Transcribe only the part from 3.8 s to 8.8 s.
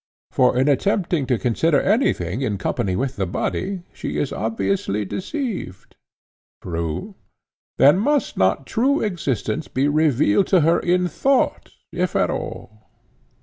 she is obviously deceived. True. Then must not